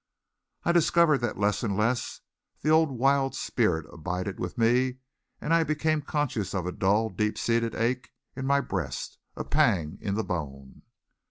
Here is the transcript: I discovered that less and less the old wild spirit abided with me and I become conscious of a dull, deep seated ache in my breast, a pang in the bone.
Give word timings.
I 0.63 0.71
discovered 0.71 1.19
that 1.19 1.37
less 1.37 1.61
and 1.61 1.77
less 1.77 2.21
the 2.63 2.69
old 2.71 2.89
wild 2.89 3.35
spirit 3.35 3.85
abided 3.93 4.39
with 4.39 4.57
me 4.57 4.95
and 5.39 5.53
I 5.53 5.63
become 5.63 6.01
conscious 6.01 6.55
of 6.55 6.65
a 6.65 6.71
dull, 6.71 7.09
deep 7.11 7.37
seated 7.37 7.75
ache 7.75 8.11
in 8.35 8.47
my 8.47 8.61
breast, 8.61 9.19
a 9.35 9.43
pang 9.43 9.99
in 10.01 10.15
the 10.15 10.23
bone. 10.23 10.81